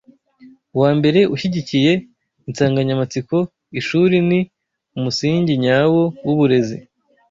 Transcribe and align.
Uwa 0.75 0.91
mbere 0.97 1.19
ushyigikiye 1.33 1.91
insanganyamatsiko 2.49 3.37
Ishuri 3.79 4.15
ni 4.29 4.39
umusingi 4.97 5.51
nyawo 5.63 6.03
w’uburezi 6.25 6.77